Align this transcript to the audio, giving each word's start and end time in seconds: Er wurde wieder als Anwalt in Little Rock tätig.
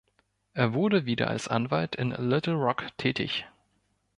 Er 0.55 0.73
wurde 0.73 1.05
wieder 1.05 1.27
als 1.27 1.47
Anwalt 1.47 1.95
in 1.95 2.09
Little 2.09 2.53
Rock 2.55 2.87
tätig. 2.97 3.45